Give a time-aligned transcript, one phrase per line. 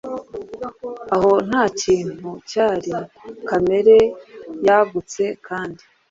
[1.15, 2.93] Aho ntakintu cyari:
[3.47, 3.97] Kamere
[4.67, 5.81] yagutse Kandi